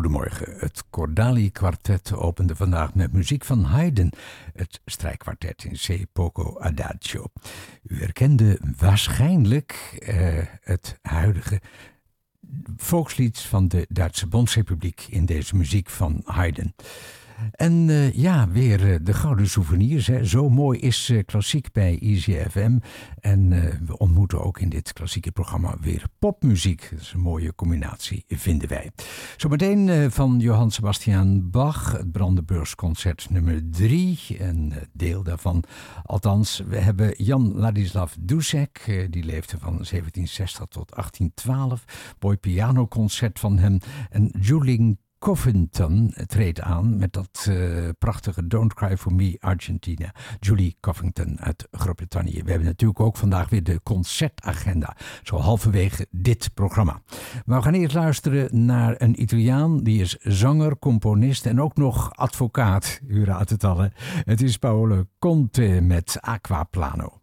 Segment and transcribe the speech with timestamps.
[0.00, 0.54] goedemorgen.
[0.58, 4.12] Het Cordali Quartet opende vandaag met muziek van Haydn,
[4.54, 6.04] het strijkkwartet in C.
[6.12, 7.24] Poco Adagio.
[7.82, 11.60] U herkende waarschijnlijk eh, het huidige
[12.76, 16.74] volkslied van de Duitse Bondsrepubliek in deze muziek van Haydn.
[17.50, 20.04] En uh, ja, weer uh, de gouden souvenirs.
[20.22, 22.78] Zo mooi is uh, klassiek bij Easy FM.
[23.20, 23.48] En
[23.86, 26.88] we ontmoeten ook in dit klassieke programma weer popmuziek.
[26.90, 28.90] Dat is een mooie combinatie, vinden wij.
[29.36, 34.18] Zometeen van Johann Sebastian Bach, het Brandenburgsconcert nummer 3.
[34.38, 35.64] Een deel daarvan.
[36.02, 39.06] Althans, we hebben Jan Ladislav Dussek.
[39.10, 42.14] die leefde van 1760 tot 1812.
[42.20, 43.78] Mooi pianoconcert van hem.
[44.10, 50.14] En Julie Covington treedt aan met dat uh, prachtige Don't Cry For Me Argentina.
[50.38, 52.42] Julie Covington uit Groot-Brittannië.
[52.42, 54.96] We hebben natuurlijk ook vandaag weer de concertagenda.
[55.22, 57.02] Zo halverwege dit programma.
[57.44, 59.82] Maar we gaan eerst luisteren naar een Italiaan.
[59.82, 63.00] Die is zanger, componist en ook nog advocaat.
[63.06, 63.78] U raadt het al.
[63.78, 63.88] Hè?
[64.24, 67.19] Het is Paolo Conte met Aquaplano.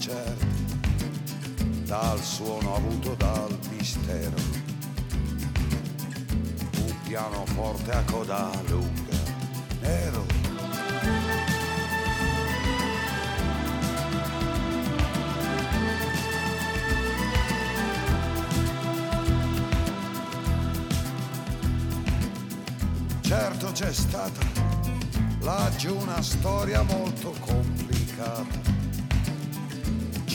[0.00, 0.46] Da concerto,
[1.84, 4.36] dal suono avuto dal mistero.
[6.76, 9.16] Un pianoforte a coda lunga,
[9.80, 10.38] nero
[23.22, 24.40] Certo c'è stata
[25.40, 28.69] laggiù una storia molto complicata.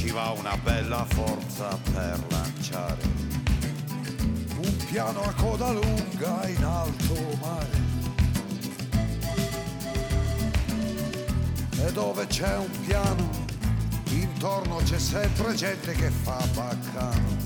[0.05, 3.01] Ci va una bella forza per lanciare
[4.55, 7.83] un piano a coda lunga in alto mare.
[11.87, 13.29] E dove c'è un piano,
[14.11, 17.37] intorno c'è sempre gente che fa baccano.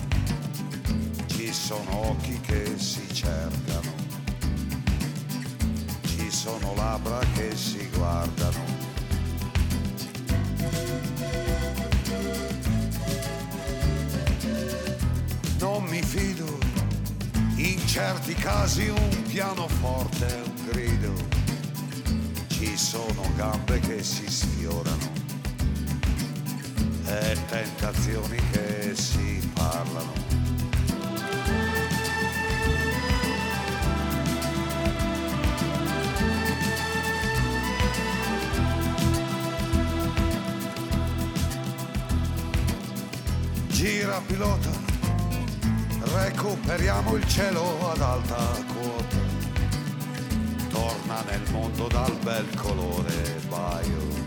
[1.27, 4.09] Ci sono occhi che si cercano
[6.29, 8.78] sono labbra che si guardano.
[18.29, 21.13] Certi casi un pianoforte un grido.
[22.47, 25.11] Ci sono gambe che si sfiorano
[27.05, 30.27] e tentazioni che si parlano.
[43.67, 44.78] Gira pilota,
[46.41, 48.37] recuperiamo il cielo ad alta
[48.73, 49.17] quota.
[50.69, 54.18] Torna nel mondo dal bel colore baio,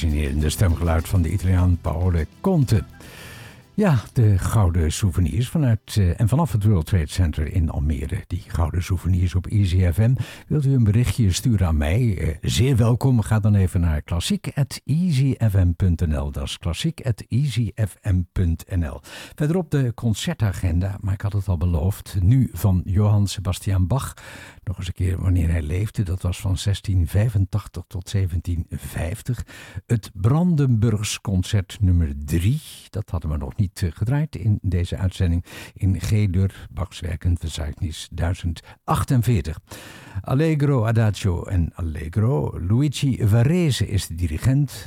[0.00, 2.84] fascinerende stemgeluid van de Italiaan Paolo Conte.
[3.80, 8.24] Ja, de gouden souvenirs vanuit uh, en vanaf het World Trade Center in Almere.
[8.26, 10.14] Die gouden souvenirs op Easy FM.
[10.46, 12.00] Wilt u een berichtje sturen aan mij?
[12.00, 13.20] Uh, zeer welkom.
[13.20, 16.30] Ga dan even naar klassiek.easyfm.nl.
[16.30, 19.00] Dat is klassiek.easyfm.nl.
[19.34, 22.16] Verderop de concertagenda, maar ik had het al beloofd.
[22.22, 24.14] Nu van Johann Sebastian Bach.
[24.64, 26.02] Nog eens een keer wanneer hij leefde.
[26.02, 29.46] Dat was van 1685 tot 1750.
[29.86, 32.60] Het Brandenburgs concert nummer 3.
[32.90, 39.58] Dat hadden we nog niet niet gedraaid in deze uitzending in G-dur, Bachs Werkenverzeichnis 1048.
[40.20, 42.60] Allegro Adagio en Allegro.
[42.60, 44.86] Luigi Varese is de dirigent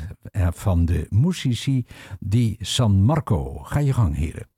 [0.51, 1.85] van de Musici
[2.19, 3.57] di San Marco.
[3.63, 4.52] Ga je gang, heren.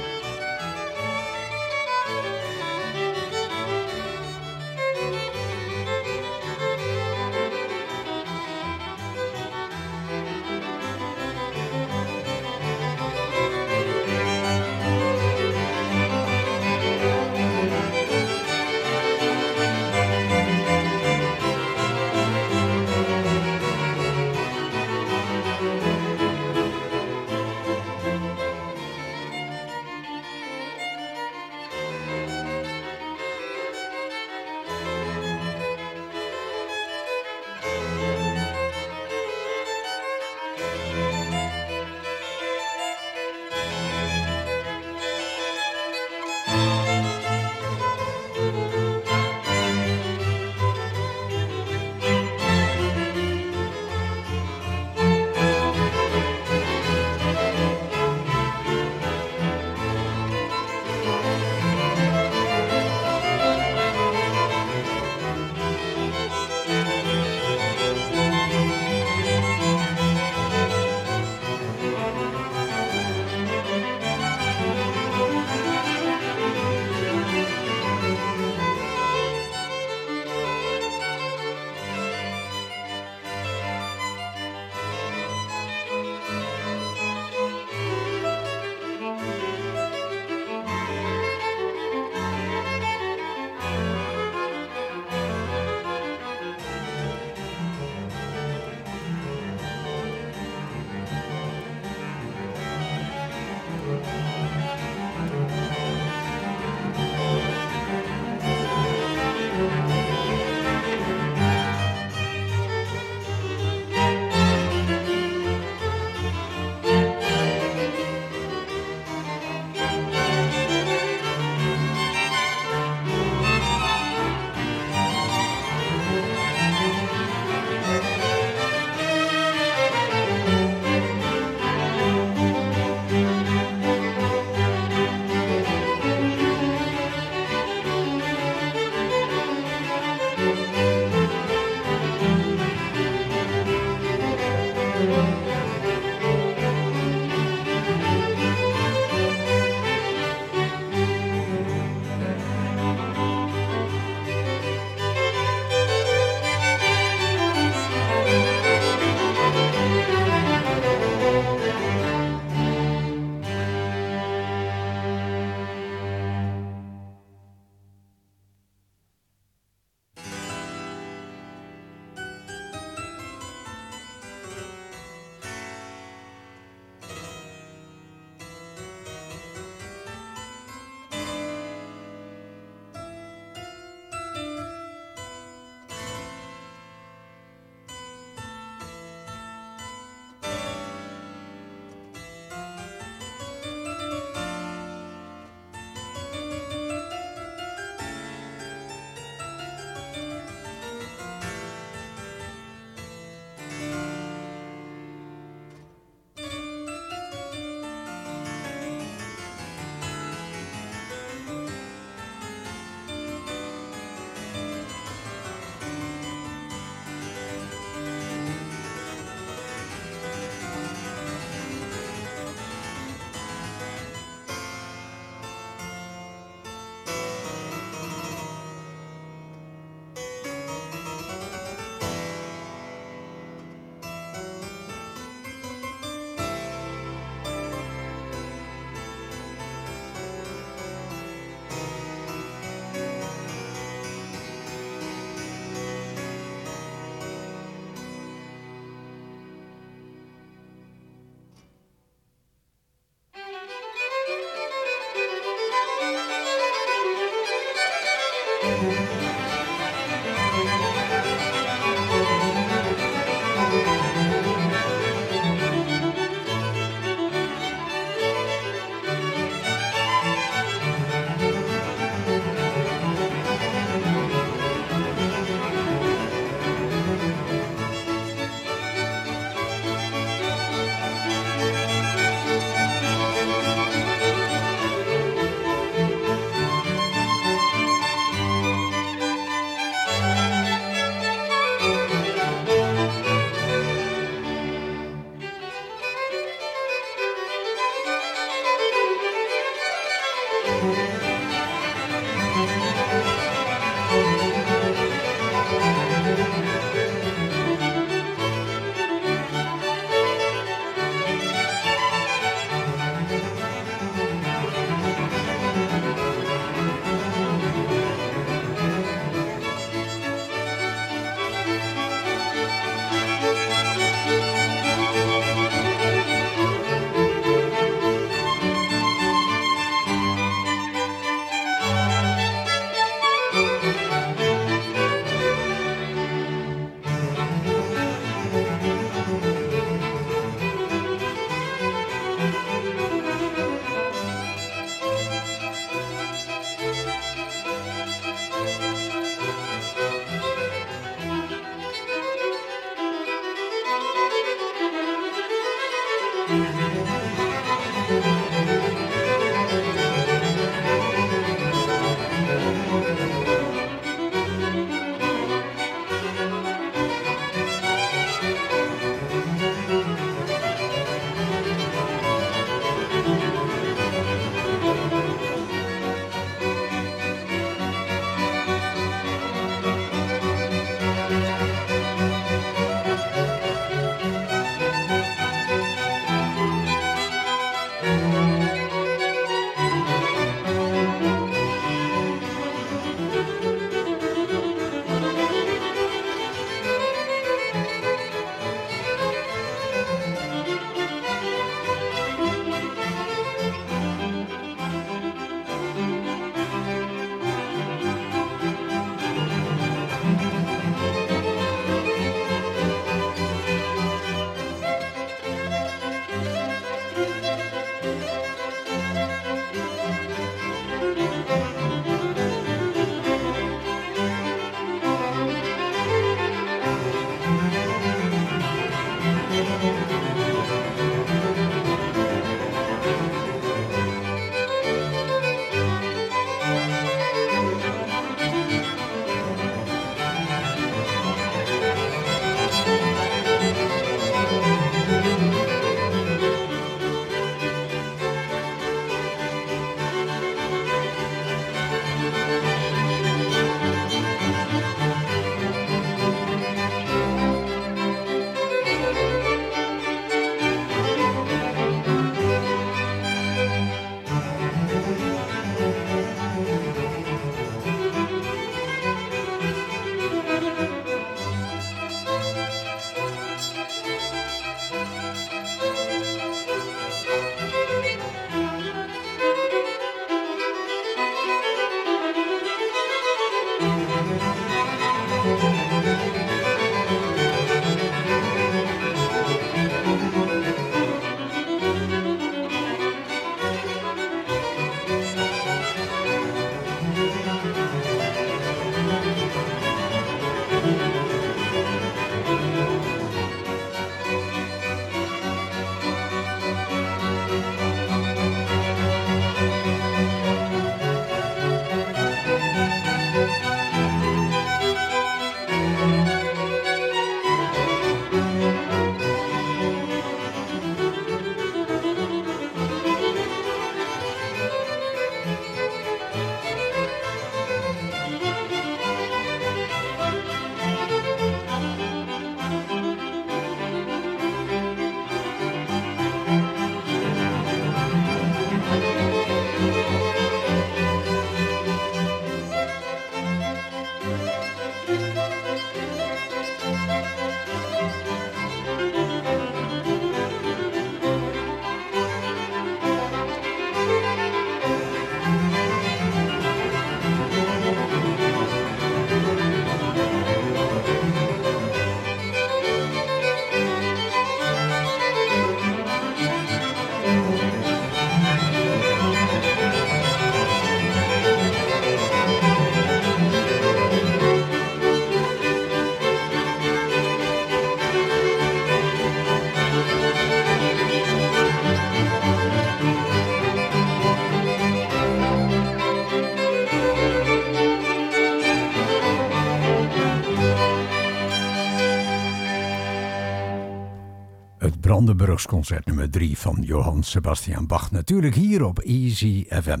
[595.56, 598.10] Concert nummer 3 van Johann Sebastian Bach.
[598.10, 600.00] Natuurlijk hier op Easy FM.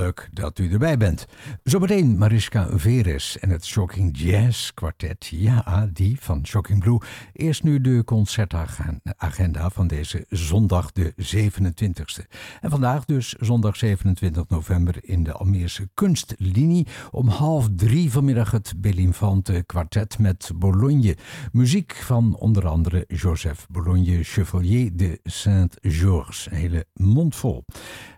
[0.00, 1.26] Leuk dat u erbij bent.
[1.62, 5.26] Zometeen Mariska Veres en het Shocking Jazz Quartet.
[5.26, 6.98] Ja, die van Shocking Blue.
[7.32, 12.26] Eerst nu de concertagenda van deze zondag de 27e.
[12.60, 16.86] En vandaag dus zondag 27 november in de Almeerse Kunstlinie.
[17.10, 21.16] Om half drie vanmiddag het Belinfante Quartet met Bologne.
[21.52, 26.48] Muziek van onder andere Joseph Bologne Chevalier de Saint-Georges.
[26.50, 27.64] Hele mond vol.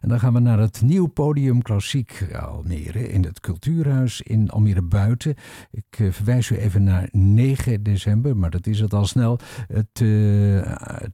[0.01, 4.83] En dan gaan we naar het nieuw podium Klassiek Almere in het Cultuurhuis in Almere
[4.83, 5.35] Buiten.
[5.71, 9.39] Ik eh, verwijs u even naar 9 december, maar dat is het al snel.
[9.69, 10.67] Het uh,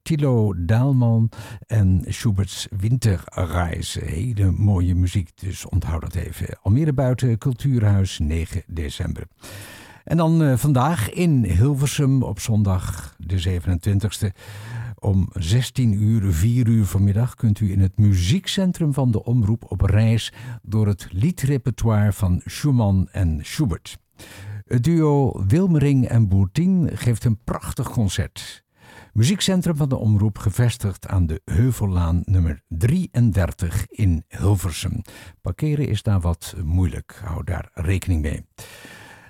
[0.02, 1.30] Tilo Daalman
[1.66, 3.98] en Schubert's Winterreis.
[4.04, 6.58] Hele mooie muziek, dus onthoud dat even.
[6.62, 9.26] Almere Buiten, Cultuurhuis, 9 december.
[10.04, 14.26] En dan uh, vandaag in Hilversum op zondag de 27e.
[15.00, 19.80] Om 16 uur, 4 uur vanmiddag kunt u in het muziekcentrum van de Omroep op
[19.80, 20.32] reis
[20.62, 23.98] door het liedrepertoire van Schumann en Schubert.
[24.64, 28.64] Het duo Wilmering en Boertien geeft een prachtig concert.
[29.12, 35.02] Muziekcentrum van de Omroep gevestigd aan de Heuvellaan nummer 33 in Hilversum.
[35.40, 38.44] Parkeren is daar wat moeilijk, hou daar rekening mee.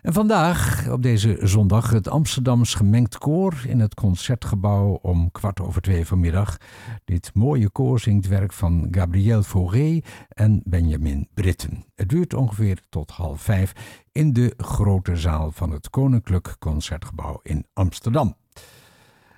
[0.02, 5.82] En vandaag, op deze zondag, het Amsterdams Gemengd Koor in het Concertgebouw om kwart over
[5.82, 6.56] twee vanmiddag.
[7.04, 11.84] Dit mooie koor zingt werk van Gabriel Fauré en Benjamin Britten.
[11.94, 13.72] Het duurt ongeveer tot half vijf
[14.12, 18.36] in de grote zaal van het Koninklijk Concertgebouw in Amsterdam.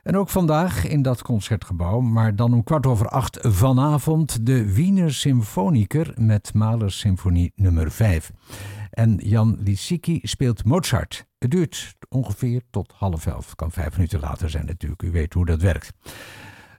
[0.03, 5.15] En ook vandaag in dat concertgebouw, maar dan om kwart over acht vanavond de Wiener
[5.15, 8.33] Symfoniker met Mahler Symfonie nummer 5.
[8.91, 11.27] En Jan Lissiki speelt Mozart.
[11.39, 13.55] Het duurt ongeveer tot half elf.
[13.55, 15.03] Kan vijf minuten later zijn natuurlijk.
[15.03, 15.93] U weet hoe dat werkt.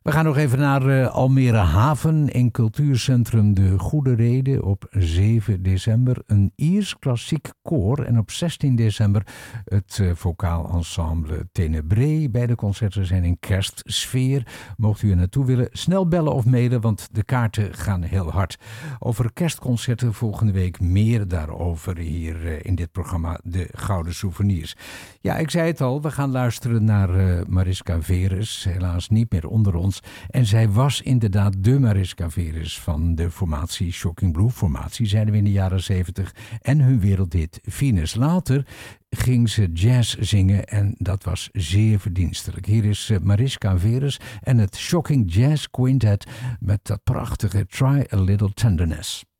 [0.01, 5.63] We gaan nog even naar uh, Almere Haven in cultuurcentrum De Goede Reden op 7
[5.63, 6.23] december.
[6.25, 9.27] Een Iers klassiek koor en op 16 december
[9.65, 12.29] het uh, vocaal ensemble Tenebrae.
[12.29, 14.47] Beide concerten zijn in kerstsfeer.
[14.77, 18.57] Mocht u er naartoe willen, snel bellen of mailen, want de kaarten gaan heel hard.
[18.99, 24.75] Over kerstconcerten volgende week meer daarover hier uh, in dit programma De Gouden Souvenirs.
[25.19, 27.09] Ja, ik zei het al, we gaan luisteren naar
[27.47, 28.63] Mariska Veres.
[28.63, 29.89] Helaas niet meer onder ons.
[30.29, 34.49] En zij was inderdaad de Mariska Veres van de formatie Shocking Blue.
[34.49, 36.35] Formatie zeiden we in de jaren 70.
[36.61, 38.15] En hun wereldhit Venus.
[38.15, 38.65] Later
[39.09, 42.65] ging ze jazz zingen en dat was zeer verdienstelijk.
[42.65, 46.25] Hier is eh, Mariska Veres en het Shocking Jazz Quintet
[46.59, 49.30] met dat prachtige Try a Little Tenderness.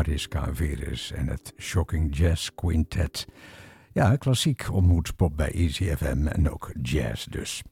[0.00, 3.26] Mariska Veres en het Shocking Jazz Quintet.
[3.92, 7.62] Ja, klassiek ontmoetspop bij Easy FM en ook jazz dus.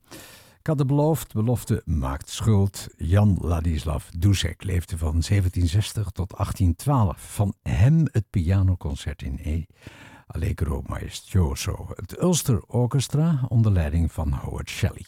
[0.58, 2.86] Ik had het beloofd, belofte maakt schuld.
[2.96, 7.34] Jan Ladislav Dussek leefde van 1760 tot 1812.
[7.34, 9.64] Van hem het pianoconcert in E.
[10.26, 11.86] Allegro Maestoso.
[11.94, 15.06] Het Ulster Orchestra onder leiding van Howard Shelley.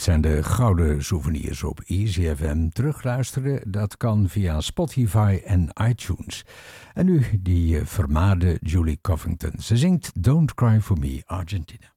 [0.00, 2.68] Dit zijn de gouden souvenirs op EasyFM.
[2.68, 6.44] Terugluisteren, dat kan via Spotify en iTunes.
[6.94, 9.52] En nu die eh, vermaarde Julie Covington.
[9.58, 11.89] Ze zingt Don't Cry For Me, Argentina.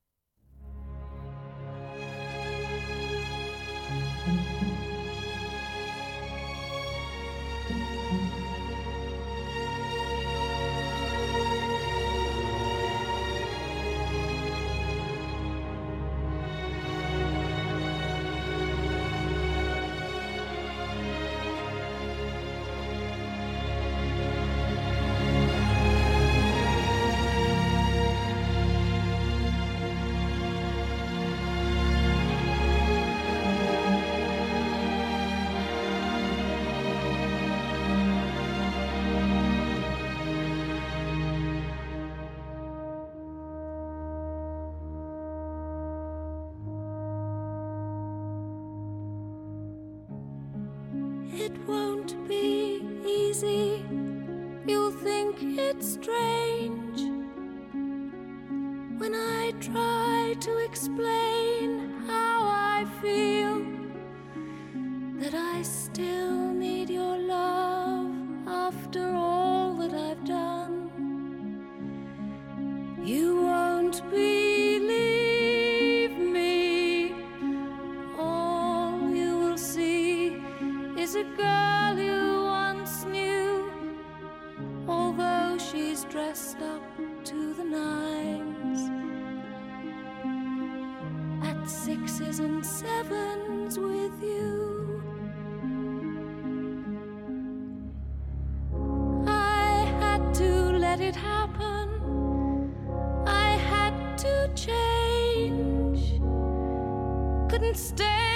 [107.53, 108.32] couldn't stay.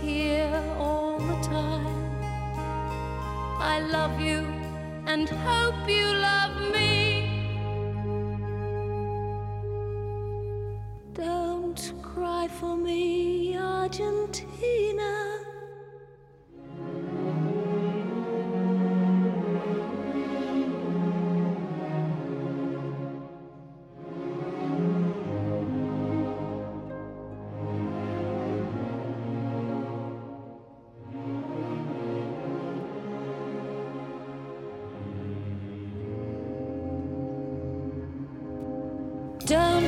[0.00, 2.10] here all the time.
[3.60, 4.46] I love you
[5.06, 6.88] and hope you love me.
[11.14, 14.47] Don't cry for me, Argentina.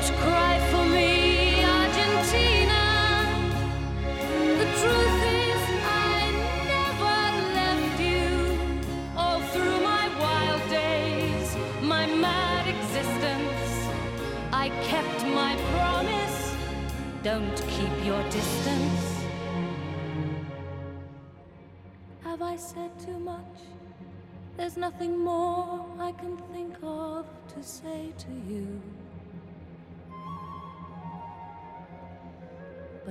[0.03, 0.40] Strange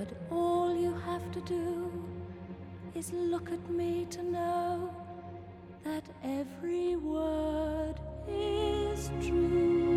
[0.00, 1.92] But all you have to do
[2.94, 4.90] is look at me to know
[5.84, 7.96] that every word
[8.26, 9.89] is true.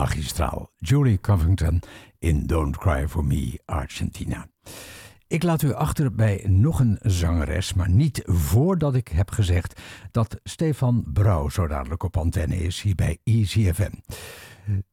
[0.00, 0.70] Magistraal.
[0.78, 1.82] Julie Covington
[2.18, 4.46] in Don't Cry For Me, Argentina.
[5.26, 9.80] Ik laat u achter bij nog een zangeres, maar niet voordat ik heb gezegd
[10.10, 13.92] dat Stefan Brouw zo dadelijk op antenne is hier bij EasyFM.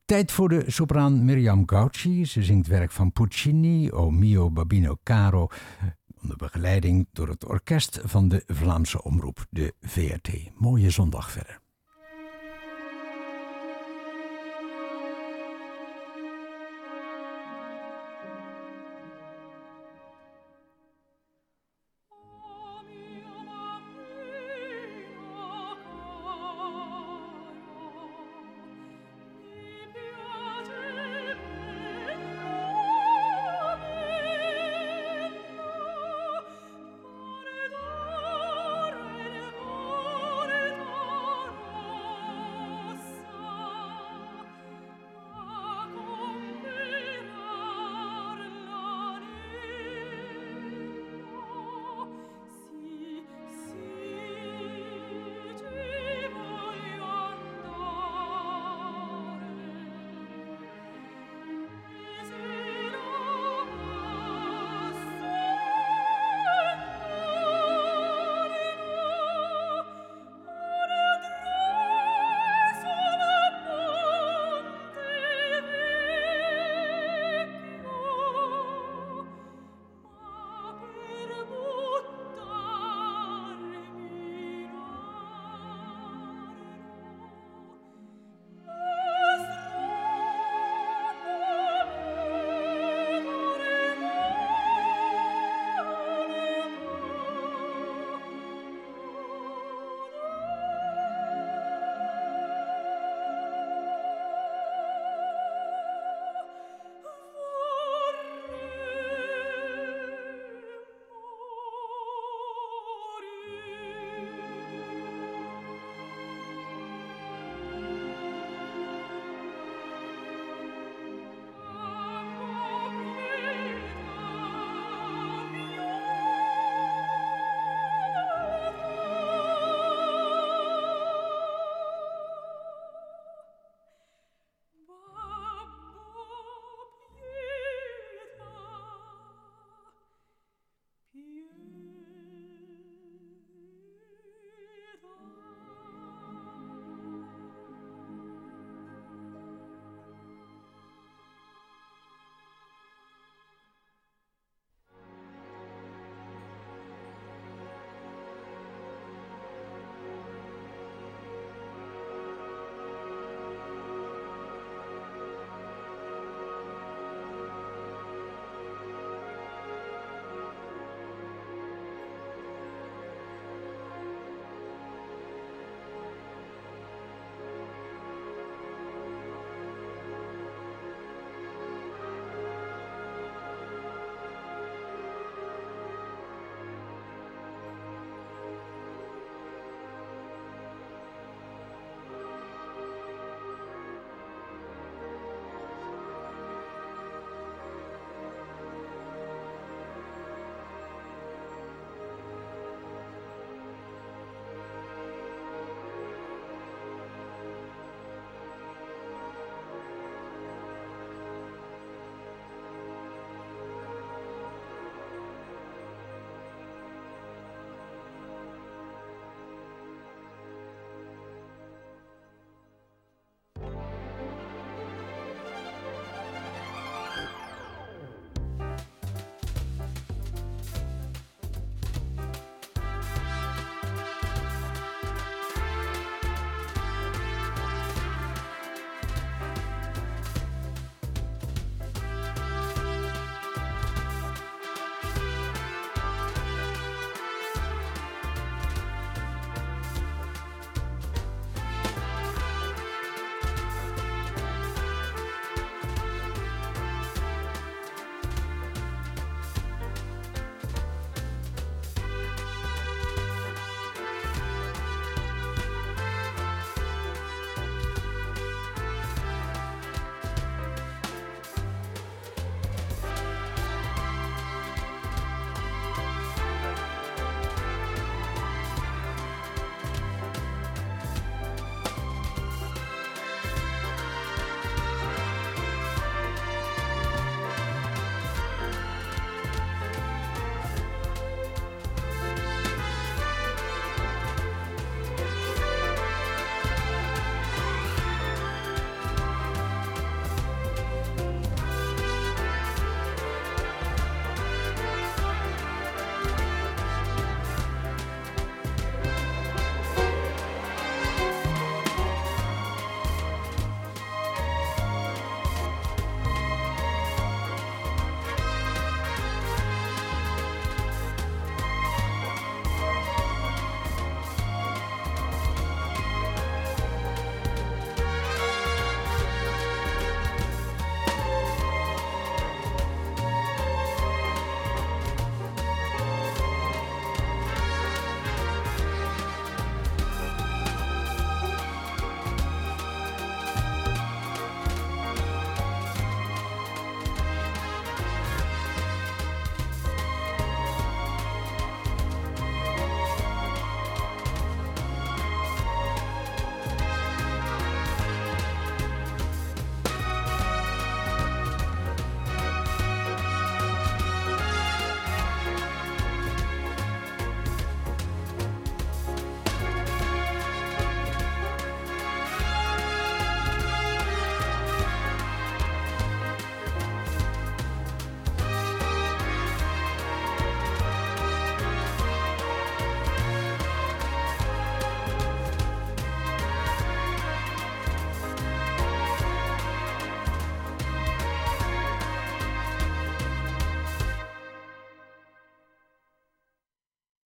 [0.06, 2.26] Tijd voor de sopraan Miriam Gauci.
[2.26, 5.48] Ze zingt werk van Puccini, O mio Babino Caro,
[6.22, 10.30] onder begeleiding door het orkest van de Vlaamse omroep, de VRT.
[10.56, 11.67] Mooie zondag verder.